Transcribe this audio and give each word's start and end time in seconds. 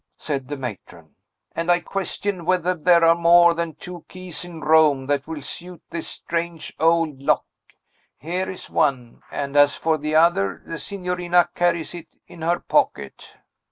said 0.17 0.47
the 0.47 0.57
matron. 0.57 1.13
"And 1.55 1.71
I 1.71 1.79
question 1.79 2.43
whether 2.43 2.73
there 2.73 3.03
are 3.05 3.13
more 3.13 3.53
than 3.53 3.75
two 3.75 4.03
keys 4.07 4.43
in 4.43 4.59
Rome 4.61 5.05
that 5.05 5.27
will 5.27 5.43
suit 5.43 5.83
this 5.91 6.07
strange 6.07 6.73
old 6.79 7.21
lock. 7.21 7.45
Here 8.17 8.49
is 8.49 8.67
one; 8.67 9.21
and 9.29 9.55
as 9.55 9.75
for 9.75 9.99
the 9.99 10.15
other, 10.15 10.63
the 10.65 10.79
signorina 10.79 11.51
carlies 11.55 11.93
it 11.93 12.07
in 12.25 12.41
her 12.41 12.59
pocket." 12.61 13.35